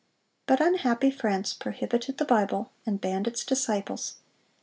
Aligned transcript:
But 0.47 0.59
unhappy 0.59 1.11
France 1.11 1.53
prohibited 1.53 2.17
the 2.17 2.25
Bible, 2.25 2.71
and 2.87 2.99
banned 2.99 3.27
its 3.27 3.45
disciples. 3.45 4.15